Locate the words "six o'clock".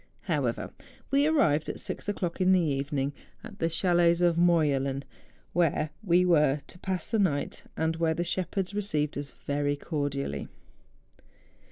1.79-2.41